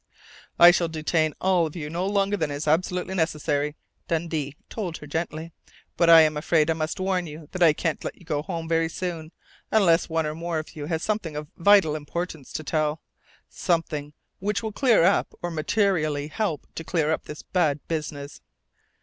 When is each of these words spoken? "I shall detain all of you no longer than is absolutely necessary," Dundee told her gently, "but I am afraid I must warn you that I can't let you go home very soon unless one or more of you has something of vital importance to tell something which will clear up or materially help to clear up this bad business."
"I 0.57 0.71
shall 0.71 0.87
detain 0.87 1.35
all 1.39 1.67
of 1.67 1.75
you 1.75 1.87
no 1.87 2.07
longer 2.07 2.35
than 2.35 2.49
is 2.49 2.67
absolutely 2.67 3.13
necessary," 3.13 3.75
Dundee 4.07 4.55
told 4.67 4.97
her 4.97 5.05
gently, 5.05 5.51
"but 5.95 6.09
I 6.09 6.21
am 6.21 6.35
afraid 6.37 6.71
I 6.71 6.73
must 6.73 6.99
warn 6.99 7.27
you 7.27 7.49
that 7.51 7.61
I 7.61 7.71
can't 7.73 8.03
let 8.03 8.15
you 8.15 8.25
go 8.25 8.41
home 8.41 8.67
very 8.67 8.89
soon 8.89 9.31
unless 9.69 10.09
one 10.09 10.25
or 10.25 10.33
more 10.33 10.57
of 10.57 10.75
you 10.75 10.87
has 10.87 11.03
something 11.03 11.35
of 11.35 11.49
vital 11.55 11.95
importance 11.95 12.51
to 12.53 12.63
tell 12.63 13.03
something 13.47 14.13
which 14.39 14.63
will 14.63 14.71
clear 14.71 15.03
up 15.03 15.35
or 15.43 15.51
materially 15.51 16.29
help 16.29 16.65
to 16.73 16.83
clear 16.83 17.11
up 17.11 17.25
this 17.25 17.43
bad 17.43 17.79
business." 17.87 18.41